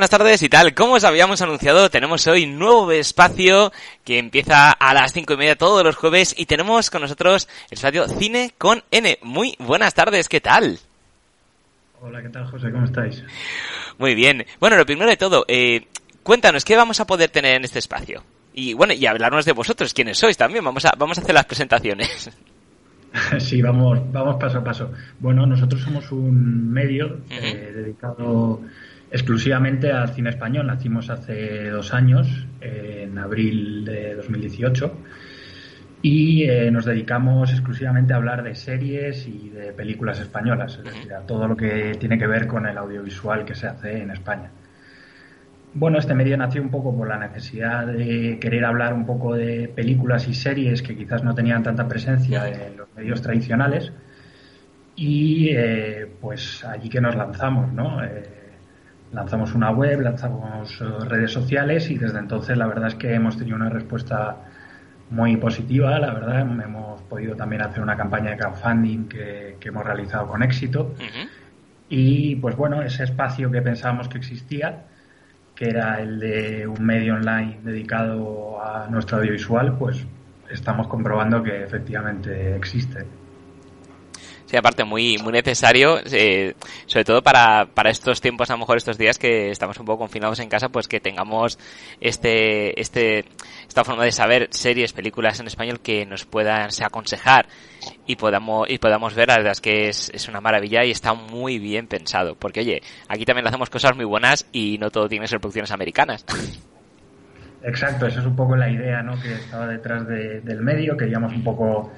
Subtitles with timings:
[0.00, 0.72] Buenas tardes y tal.
[0.72, 3.70] Como os habíamos anunciado, tenemos hoy nuevo espacio
[4.02, 7.74] que empieza a las cinco y media todos los jueves y tenemos con nosotros el
[7.74, 9.18] espacio Cine con N.
[9.20, 10.78] Muy buenas tardes, ¿qué tal?
[12.00, 12.72] Hola, ¿qué tal, José?
[12.72, 13.22] ¿Cómo estáis?
[13.98, 14.46] Muy bien.
[14.58, 15.86] Bueno, lo primero de todo, eh,
[16.22, 18.24] cuéntanos, ¿qué vamos a poder tener en este espacio?
[18.54, 20.64] Y bueno, y hablarnos de vosotros, quiénes sois también.
[20.64, 22.30] Vamos a, vamos a hacer las presentaciones.
[23.40, 24.92] Sí, vamos, vamos paso a paso.
[25.18, 28.60] Bueno, nosotros somos un medio eh, dedicado
[29.10, 30.66] exclusivamente al cine español.
[30.66, 34.96] Nacimos hace dos años, en abril de 2018,
[36.02, 41.12] y eh, nos dedicamos exclusivamente a hablar de series y de películas españolas, es decir,
[41.12, 44.50] a todo lo que tiene que ver con el audiovisual que se hace en España.
[45.72, 49.68] Bueno, este medio nació un poco por la necesidad de querer hablar un poco de
[49.68, 53.92] películas y series que quizás no tenían tanta presencia en los medios tradicionales
[54.96, 58.02] y eh, pues allí que nos lanzamos, ¿no?
[58.02, 58.39] Eh,
[59.12, 63.36] lanzamos una web, lanzamos eh, redes sociales y desde entonces la verdad es que hemos
[63.36, 64.36] tenido una respuesta
[65.10, 66.40] muy positiva, la verdad.
[66.40, 70.94] Hemos podido también hacer una campaña de crowdfunding que, hemos realizado con éxito.
[71.88, 74.84] Y pues bueno, ese espacio que pensábamos que existía
[75.60, 80.06] que era el de un medio online dedicado a nuestro audiovisual, pues
[80.50, 83.04] estamos comprobando que efectivamente existe.
[84.50, 86.56] Sí, aparte muy muy necesario, eh,
[86.86, 90.00] sobre todo para, para estos tiempos, a lo mejor estos días que estamos un poco
[90.00, 91.56] confinados en casa, pues que tengamos
[92.00, 93.26] este este
[93.68, 97.46] esta forma de saber series, películas en español que nos puedan aconsejar
[98.08, 101.14] y podamos y podamos ver, la verdad es que es, es una maravilla y está
[101.14, 105.26] muy bien pensado, porque oye, aquí también hacemos cosas muy buenas y no todo tiene
[105.26, 106.26] que ser producciones americanas.
[107.62, 109.20] Exacto, esa es un poco la idea ¿no?
[109.20, 110.96] que estaba detrás del medio.
[110.96, 111.92] Queríamos un poco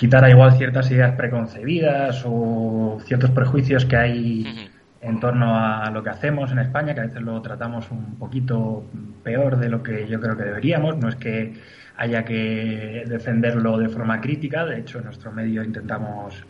[0.00, 4.70] quitar a igual ciertas ideas preconcebidas o ciertos prejuicios que hay
[5.02, 8.82] en torno a lo que hacemos en España, que a veces lo tratamos un poquito
[9.22, 10.96] peor de lo que yo creo que deberíamos.
[10.96, 11.52] No es que
[11.98, 16.46] haya que defenderlo de forma crítica, de hecho en nuestro medio intentamos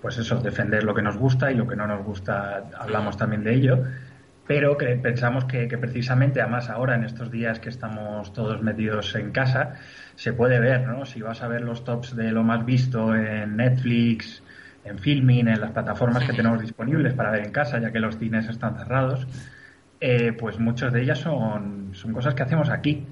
[0.00, 3.44] pues eso, defender lo que nos gusta y lo que no nos gusta hablamos también
[3.44, 3.84] de ello
[4.46, 9.32] pero que pensamos que, precisamente, además ahora en estos días que estamos todos metidos en
[9.32, 9.74] casa,
[10.14, 11.04] se puede ver, ¿no?
[11.04, 14.42] Si vas a ver los tops de lo más visto en Netflix,
[14.84, 18.18] en Filming, en las plataformas que tenemos disponibles para ver en casa, ya que los
[18.18, 19.26] cines están cerrados,
[20.00, 23.04] eh, pues muchas de ellas son, son cosas que hacemos aquí.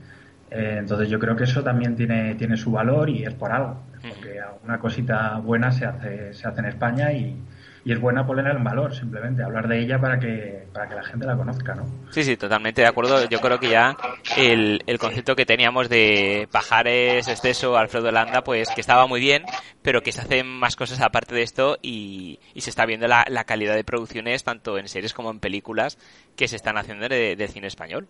[0.51, 3.83] Eh, entonces yo creo que eso también tiene, tiene su valor y es por algo,
[4.09, 7.37] porque alguna cosita buena se hace, se hace en España y,
[7.84, 11.05] y es buena ponerla en valor, simplemente, hablar de ella para que, para que la
[11.05, 11.84] gente la conozca, ¿no?
[12.11, 13.28] Sí, sí, totalmente de acuerdo.
[13.28, 13.95] Yo creo que ya
[14.39, 19.45] el, el concepto que teníamos de Pajares, Exceso, Alfredo Landa, pues que estaba muy bien,
[19.83, 23.27] pero que se hacen más cosas aparte de esto y, y se está viendo la,
[23.28, 25.99] la, calidad de producciones, tanto en series como en películas,
[26.37, 28.09] que se están haciendo de, de cine español.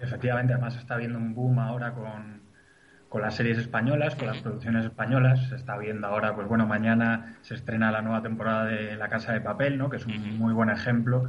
[0.00, 2.40] Efectivamente, además está viendo un boom ahora con
[3.12, 5.50] con las series españolas, con las producciones españolas.
[5.50, 9.34] Se está viendo ahora, pues bueno, mañana se estrena la nueva temporada de La Casa
[9.34, 9.90] de Papel, ¿no?
[9.90, 11.28] Que es un muy buen ejemplo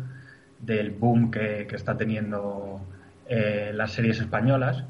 [0.62, 2.80] del boom que, está teniendo
[3.28, 4.86] eh, las series españolas.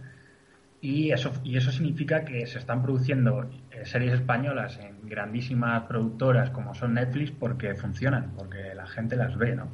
[0.81, 6.51] Y eso, y eso significa que se están produciendo eh, series españolas en grandísimas productoras
[6.51, 9.67] como son Netflix porque funcionan, porque la gente las ve, ¿no?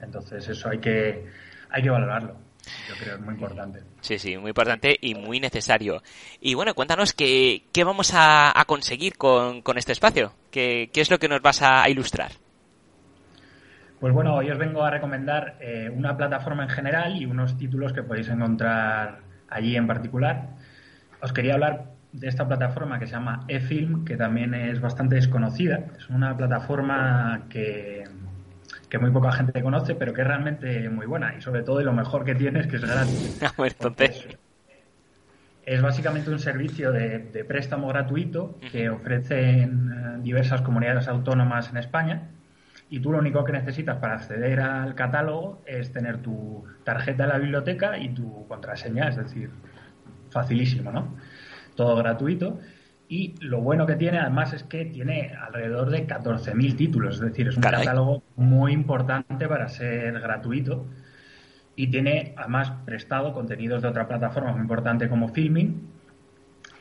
[0.00, 1.26] Entonces eso hay que,
[1.70, 2.51] hay que valorarlo.
[2.88, 3.80] Yo creo que es muy importante.
[4.00, 6.02] Sí, sí, muy importante y muy necesario.
[6.40, 10.32] Y bueno, cuéntanos qué, qué vamos a, conseguir con, este espacio.
[10.50, 12.32] ¿Qué, ¿Qué, es lo que nos vas a ilustrar?
[14.00, 17.92] Pues bueno, hoy os vengo a recomendar eh, una plataforma en general y unos títulos
[17.92, 20.48] que podéis encontrar allí en particular.
[21.20, 25.84] Os quería hablar de esta plataforma que se llama eFilm, que también es bastante desconocida.
[25.96, 28.01] Es una plataforma que
[28.92, 31.34] que muy poca gente conoce, pero que es realmente muy buena.
[31.34, 33.40] Y sobre todo y lo mejor que tiene es que es gratis.
[33.58, 34.28] entonces...
[35.64, 42.28] Es básicamente un servicio de, préstamo gratuito que ofrecen eh, diversas comunidades autónomas en España.
[42.90, 47.30] Y tú lo único que necesitas para acceder al catálogo es tener tu tarjeta de
[47.30, 49.48] la biblioteca y tu contraseña, es decir,
[50.28, 51.16] facilísimo, ¿no?
[51.76, 52.60] Todo gratuito
[53.12, 57.46] y lo bueno que tiene además es que tiene alrededor de 14.000 títulos, es decir,
[57.46, 60.86] es un catálogo muy importante para ser gratuito.
[61.76, 65.90] Y tiene además prestado contenidos de otra plataforma muy importante como Filming.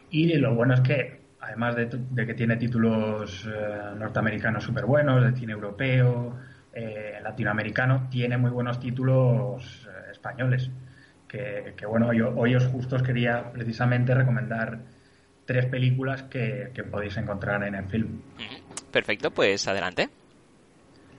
[0.09, 1.89] Y lo bueno es que, además de,
[2.25, 6.37] que tiene títulos eh, norteamericanos súper buenos, de cine europeo,
[6.71, 10.71] eh, latinoamericano, tiene muy buenos títulos eh, españoles.
[11.27, 14.79] Que, bueno, yo, hoy os justo os quería precisamente recomendar
[15.45, 18.21] tres películas que, podéis encontrar en el film.
[18.91, 20.09] Perfecto, pues adelante.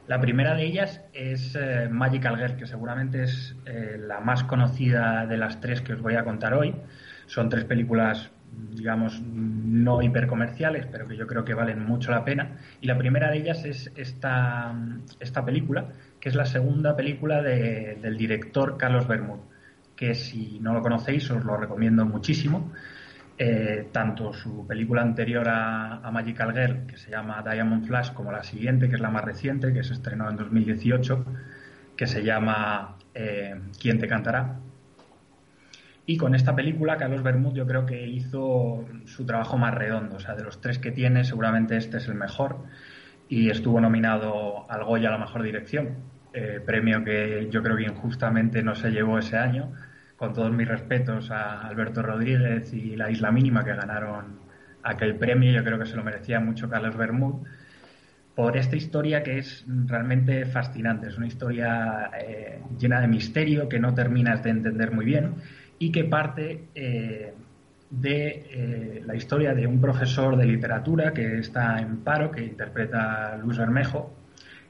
[0.08, 5.26] La primera de ellas es eh, Magical Girl, que seguramente es eh, la más conocida
[5.26, 6.74] de las tres que os voy a contar hoy.
[7.26, 8.30] Son tres películas,
[8.72, 12.58] digamos, no hipercomerciales, pero que yo creo que valen mucho la pena.
[12.80, 14.74] Y la primera de ellas es esta,
[15.20, 19.38] esta película, que es la segunda película del director Carlos Bermud,
[19.94, 22.72] que si no lo conocéis os lo recomiendo muchísimo.
[23.44, 28.44] Eh, tanto su película anterior a, Magical Girl, que se llama Diamond Flash, como la
[28.44, 31.24] siguiente, que es la más reciente, que se estrenó en 2018,
[31.96, 34.60] que se llama eh, ¿Quién te cantará?
[36.06, 40.14] Y con esta película, Carlos Bermud yo creo que hizo su trabajo más redondo.
[40.14, 42.58] O sea, de los tres que tiene, seguramente este es el mejor.
[43.28, 45.96] Y estuvo nominado al Goya a la mejor dirección,
[46.32, 49.72] eh, premio que yo creo que injustamente no se llevó ese año
[50.22, 54.38] con todos mis respetos a Alberto Rodríguez y la Isla Mínima que ganaron
[54.84, 57.44] aquel premio, yo creo que se lo merecía mucho Carlos Bermud,
[58.36, 61.08] por esta historia que es realmente fascinante.
[61.08, 65.34] Es una historia eh, llena de misterio que no terminas de entender muy bien
[65.80, 67.34] y que parte eh,
[67.90, 73.36] de eh, la historia de un profesor de literatura que está en paro, que interpreta
[73.38, 74.14] Luis Bermejo,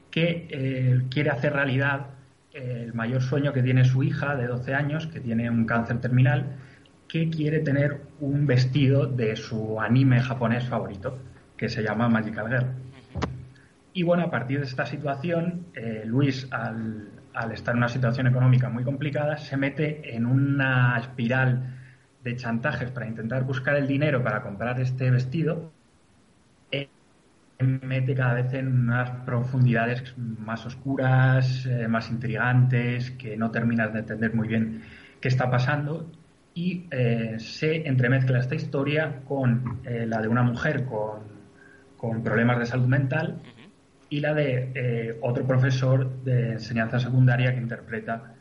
[0.09, 2.07] que quiere hacer realidad
[2.53, 6.55] el mayor sueño que tiene su hija de 12 años, que tiene un cáncer terminal,
[7.07, 11.17] que quiere tener un vestido de su anime japonés favorito,
[11.57, 12.67] que se llama Magical Girl.
[13.93, 18.27] Y bueno, a partir de esta situación, eh, Luis, al, al, estar en una situación
[18.27, 21.77] económica muy complicada, se mete en una espiral
[22.23, 25.71] de chantajes para intentar buscar el dinero para comprar este vestido
[27.63, 33.99] mete cada vez en unas profundidades más oscuras, eh, más intrigantes, que no terminas de
[33.99, 34.81] entender muy bien
[35.19, 36.11] qué está pasando.
[36.53, 41.33] Y eh, se entremezcla esta historia con eh, la de una mujer con,
[42.21, 43.41] problemas de salud mental
[44.09, 48.35] y la de otro profesor de enseñanza secundaria que interpreta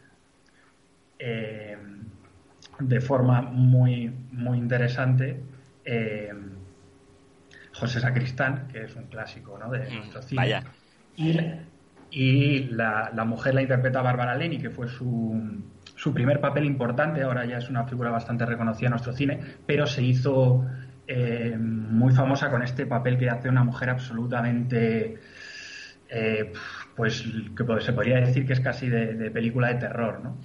[2.80, 5.40] de forma muy, muy interesante
[7.82, 9.69] José Sacristán, que es un clásico ¿no?
[9.69, 10.40] de mm, nuestro cine.
[10.40, 10.62] Vaya.
[11.17, 11.37] Y,
[12.12, 15.61] y la, la, mujer la interpreta Bárbara Leni, que fue su,
[15.96, 19.84] su primer papel importante, ahora ya es una figura bastante reconocida en nuestro cine, pero
[19.87, 20.64] se hizo
[21.08, 25.19] eh, muy famosa con este papel que hace una mujer absolutamente,
[26.08, 26.52] eh,
[26.94, 27.25] pues
[27.56, 30.37] que se podría decir que es casi de, película de terror, ¿no?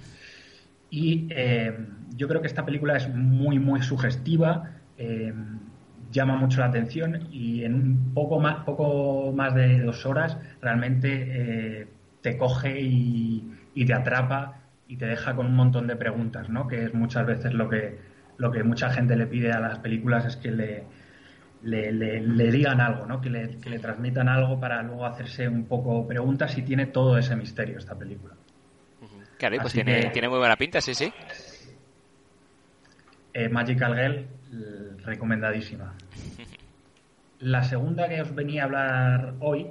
[0.90, 1.86] Y eh,
[2.16, 4.72] yo creo que esta película es muy, muy sugestiva
[6.10, 11.80] llama mucho la atención y en un poco más, poco más de dos horas realmente
[11.80, 11.86] eh,
[12.22, 16.66] te coge y, te atrapa y te deja con un montón de preguntas, ¿no?
[16.66, 17.98] Que es muchas veces lo que,
[18.38, 20.84] lo que mucha gente le pide a las películas es que le,
[21.62, 23.20] le, digan algo, ¿no?
[23.20, 27.18] Que le, que le transmitan algo para luego hacerse un poco preguntas y tiene todo
[27.18, 28.34] ese misterio esta película.
[29.36, 31.12] Claro, pues tiene, tiene muy buena pinta, sí, sí.
[33.32, 34.26] Eh, Magical Girl
[35.04, 35.94] recomendadísima.
[37.40, 39.68] La segunda que os venía a hablar hoy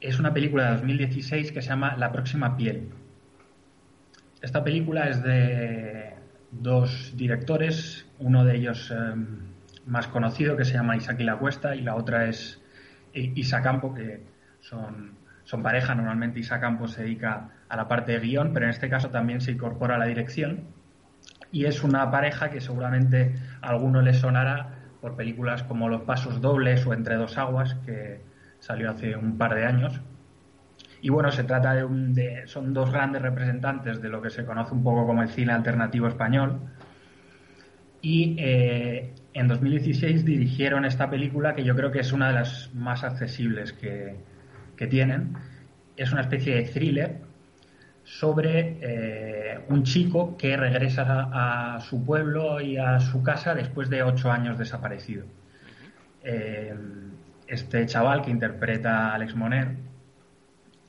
[0.00, 2.88] es una película de 2016 que se llama La próxima piel.
[4.40, 6.14] Esta película es de
[6.50, 9.38] dos directores, uno de ellos em,
[9.86, 12.60] más conocido que se llama Isaac la Cuesta y la otra es
[13.14, 14.22] Isa Campo, que
[14.60, 15.12] son,
[15.44, 15.94] son pareja.
[15.94, 19.40] Normalmente Isa Campo se dedica a la parte de guion, pero en este caso también
[19.40, 20.81] se incorpora a la dirección
[21.52, 26.40] y es una pareja que seguramente a alguno le sonará por películas como Los Pasos
[26.40, 28.22] Dobles o Entre Dos Aguas, que
[28.58, 30.00] salió hace un par de años.
[31.02, 32.16] Y bueno, se trata de, un,
[32.46, 36.06] son dos grandes representantes de lo que se conoce un poco como el cine alternativo
[36.06, 36.60] español.
[38.00, 42.72] Y eh, en 2016 dirigieron esta película que yo creo que es una de las
[42.74, 44.16] más accesibles que,
[44.76, 45.34] que tienen.
[45.96, 47.31] Es una especie de thriller
[48.04, 54.02] sobre eh, un chico que regresa a, su pueblo y a su casa después de
[54.02, 55.24] ocho años desaparecido.
[56.24, 56.74] Eh,
[57.46, 59.76] este chaval que interpreta a Alex Moner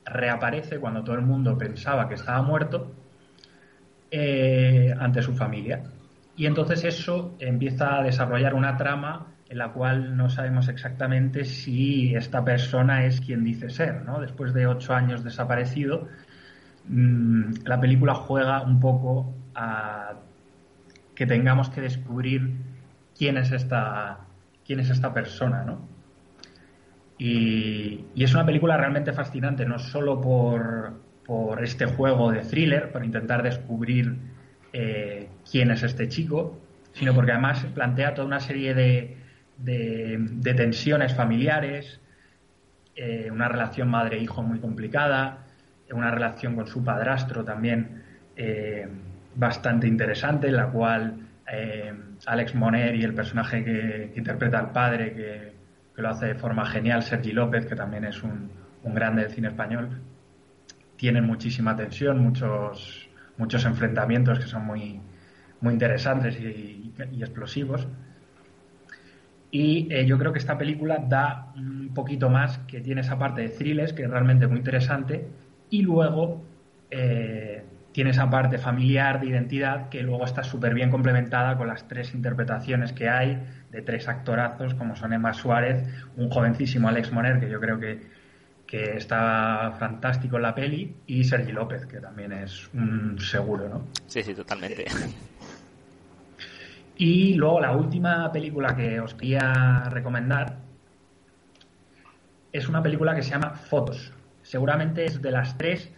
[0.04, 2.92] reaparece cuando todo el mundo pensaba que estaba muerto
[4.10, 5.82] eh, ante su familia.
[6.36, 12.14] Y entonces eso empieza a desarrollar una trama en la cual no sabemos exactamente si
[12.14, 14.20] esta persona es quien dice ser, ¿no?
[14.20, 16.08] Después de ocho años desaparecido,
[16.88, 20.14] Mm, la película juega un poco a
[21.14, 22.52] que tengamos que descubrir
[23.16, 24.20] quién es esta,
[24.66, 25.88] quién es esta persona, ¿no?
[27.18, 33.04] Y, es una película realmente fascinante, no solo por, por este juego de thriller, por
[33.04, 34.16] intentar descubrir
[34.72, 36.58] eh, quién es este chico,
[36.92, 39.16] sino porque además plantea toda una serie de,
[39.58, 42.00] de tensiones familiares,
[42.96, 45.44] eh, una relación madre-hijo muy complicada,
[45.92, 48.02] una relación con su padrastro también
[48.36, 48.88] eh,
[49.34, 51.14] bastante interesante, en la cual
[51.50, 51.92] eh,
[52.26, 55.54] Alex Moner y el personaje que, interpreta al padre, que,
[55.96, 58.50] lo hace de forma genial, Sergi López, que también es un,
[58.82, 60.00] grande del cine español,
[60.96, 65.00] tienen muchísima tensión, muchos, muchos enfrentamientos que son muy,
[65.60, 67.86] muy interesantes y, explosivos.
[69.50, 73.42] Y eh, yo creo que esta película da un poquito más, que tiene esa parte
[73.42, 75.28] de thrillers, que es realmente muy interesante,
[75.74, 76.40] y luego
[76.88, 81.88] eh, tiene esa parte familiar de identidad que luego está súper bien complementada con las
[81.88, 85.82] tres interpretaciones que hay de tres actorazos como son Emma Suárez,
[86.16, 88.02] un jovencísimo Alex Moner que yo creo que,
[88.68, 93.88] que está fantástico en la peli y Sergi López que también es un seguro, ¿no?
[94.06, 94.84] Sí, sí, totalmente.
[96.96, 100.58] Y luego la última película que os quería recomendar
[102.52, 104.12] es una película que se llama Fotos.
[104.44, 105.90] Seguramente es de las tres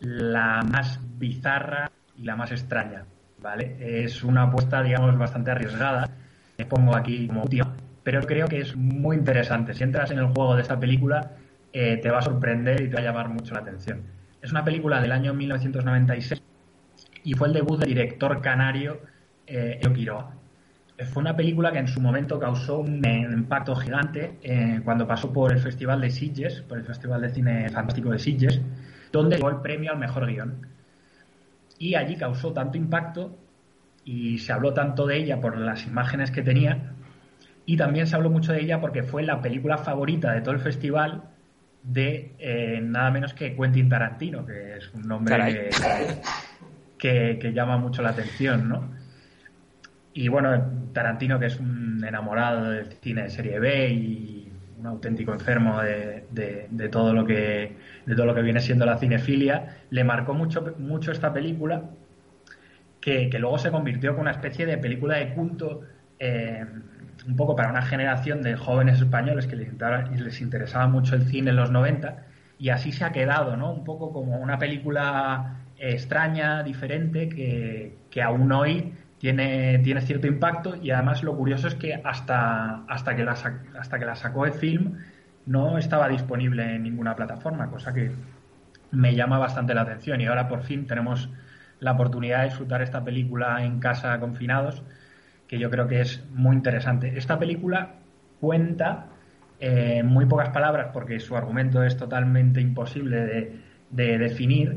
[0.00, 3.04] la más bizarra y la más extraña,
[3.38, 3.76] ¿vale?
[4.04, 6.10] Es una apuesta, digamos, bastante arriesgada,
[6.58, 9.74] me pongo aquí como última, pero creo que es muy interesante.
[9.74, 11.32] Si entras en el juego de esta película,
[11.72, 14.02] eh, te va a sorprender y te va a llamar mucho la atención.
[14.40, 16.42] Es una película del año 1996
[17.24, 19.00] y fue el debut del director canario
[19.46, 19.80] eh.
[21.06, 25.52] Fue una película que en su momento causó un, impacto gigante eh, cuando pasó por
[25.52, 28.60] el Festival de Sitges, por el Festival de Cine Fantástico de Sitges,
[29.10, 30.66] donde llegó el premio al mejor guion.
[31.78, 33.36] Y allí causó tanto impacto
[34.04, 36.92] y se habló tanto de ella por las imágenes que tenía
[37.66, 40.60] y también se habló mucho de ella porque fue la película favorita de todo el
[40.60, 41.22] festival
[41.82, 45.70] de eh, nada menos que Quentin Tarantino, que es un nombre
[46.98, 49.01] que, que, llama mucho la atención, ¿no?
[50.14, 55.32] Y bueno, Tarantino, que es un enamorado del cine de serie B y un auténtico
[55.32, 60.04] enfermo de, de, todo lo que de todo lo que viene siendo la cinefilia, le
[60.04, 61.84] marcó mucho, mucho esta película,
[63.00, 65.82] que, luego se convirtió con una especie de película de culto,
[66.18, 66.64] eh,
[67.26, 69.68] un poco para una generación de jóvenes españoles que les,
[70.20, 72.26] les interesaba mucho el cine en los 90,
[72.58, 73.72] y así se ha quedado, ¿no?
[73.72, 78.92] Un poco como una película extraña, diferente, que, que aún hoy
[79.22, 83.36] tiene, cierto impacto y además lo curioso es que hasta, hasta, que la,
[83.78, 84.98] hasta que la sacó el film
[85.46, 88.10] no estaba disponible en ninguna plataforma, cosa que
[88.90, 91.30] me llama bastante la atención y ahora por fin tenemos
[91.78, 94.82] la oportunidad de disfrutar esta película en casa confinados,
[95.46, 97.16] que yo creo que es muy interesante.
[97.16, 97.94] Esta película
[98.40, 99.06] cuenta
[99.60, 103.60] eh, en muy pocas palabras, porque su argumento es totalmente imposible de,
[103.92, 104.74] de definir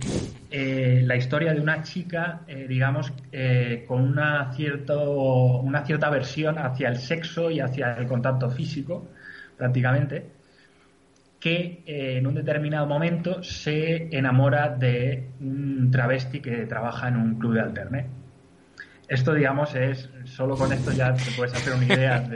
[0.51, 6.57] eh, la historia de una chica, eh, digamos, eh, con una, cierto, una cierta versión
[6.59, 9.07] hacia el sexo y hacia el contacto físico,
[9.57, 10.31] prácticamente,
[11.39, 17.53] que en un determinado momento se enamora de un travesti que trabaja en un club
[17.53, 18.05] de alterne.
[19.07, 22.27] Esto, digamos, es, solo con esto ya te puedes hacer una idea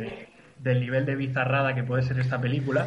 [0.59, 2.86] del nivel de bizarrada que puede ser esta película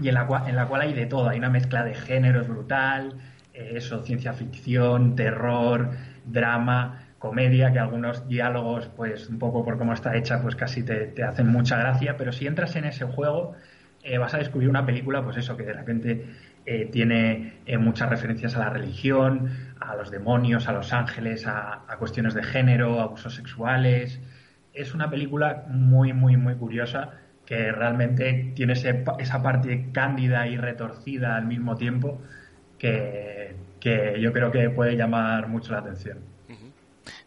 [0.00, 2.48] y en la, cual, en la cual hay de todo, hay una mezcla de géneros
[2.48, 3.14] brutal,
[3.54, 5.90] eh, eso, ciencia ficción, terror,
[6.24, 11.22] drama, comedia, que algunos diálogos, pues un poco por cómo está hecha, pues casi te,
[11.22, 13.54] hacen mucha gracia, pero si entras en ese juego
[14.02, 16.26] eh, vas a descubrir una película, pues eso, que de repente
[16.64, 19.50] eh, tiene muchas referencias a la religión,
[19.80, 24.20] a los demonios, a los ángeles, a, a cuestiones de género, abusos sexuales.
[24.72, 27.10] Es una película muy, muy, muy curiosa
[27.48, 32.20] que realmente tiene esa parte cándida y retorcida al mismo tiempo
[32.78, 33.54] que,
[34.20, 36.18] yo creo que puede llamar mucho la atención.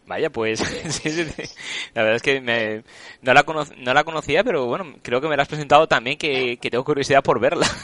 [0.06, 0.60] Vaya, pues
[1.94, 3.44] la verdad es que no, la
[3.78, 7.24] no la conocía, pero bueno, creo que me la has presentado también que, tengo curiosidad
[7.24, 7.66] por verla.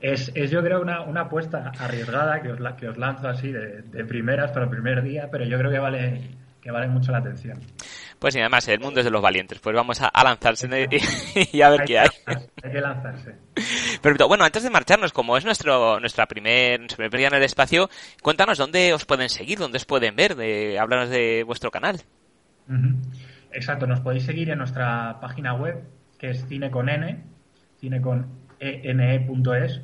[0.00, 4.04] Es, yo creo una, una apuesta arriesgada que os, que os lanzo así de, de
[4.04, 6.20] primeras para el primer día, pero yo creo que vale,
[6.60, 7.60] que vale mucho la atención.
[8.22, 9.58] Pues y además, el mundo es de los valientes.
[9.58, 10.68] Pues vamos a, lanzarse
[11.52, 12.08] y, a ver qué hay.
[12.62, 13.34] Hay que lanzarse.
[14.00, 17.42] Pero bueno, antes de marcharnos, como es nuestro nuestra primer, nuestro primer día en el
[17.42, 17.90] espacio,
[18.22, 22.00] cuéntanos dónde os pueden seguir, dónde os pueden ver, de, háblanos de vuestro canal.
[23.50, 25.82] Exacto, nos podéis seguir en nuestra página web,
[26.16, 27.24] que es cine con n,
[27.80, 28.28] cine con
[28.60, 29.80] ene.es.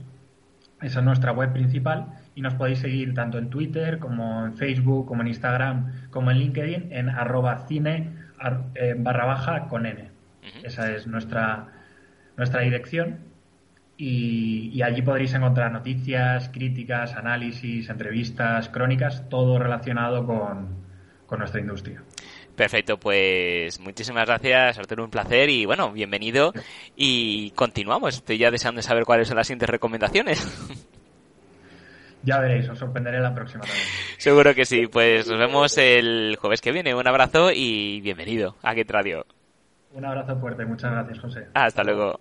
[0.81, 5.09] Esa es nuestra web principal y nos podéis seguir tanto en Twitter como en Facebook,
[5.09, 8.28] como en Instagram, como en LinkedIn en arroba cine
[8.75, 10.11] eh, barra baja con N.
[10.63, 11.69] Esa es nuestra,
[12.37, 13.19] nuestra dirección.
[14.01, 20.87] Y, allí podréis encontrar noticias, críticas, análisis, entrevistas, crónicas, todo relacionado con,
[21.37, 22.03] nuestra industria.
[22.55, 26.53] Perfecto, pues muchísimas gracias, Arturo, un placer y bueno, bienvenido
[26.97, 28.17] y continuamos.
[28.17, 30.41] Estoy ya deseando saber cuáles son las siguientes recomendaciones.
[32.23, 34.17] Ya veréis, os sorprenderé la próxima vez.
[34.19, 36.95] Seguro que sí, pues nos vemos el jueves que viene.
[36.95, 39.25] Un abrazo y bienvenido a Get Radio.
[39.93, 41.47] Un abrazo fuerte, muchas gracias, José.
[41.55, 42.21] Hasta luego.